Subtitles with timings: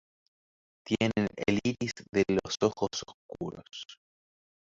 [0.83, 3.61] Tienen el iris de los ojos oscuro.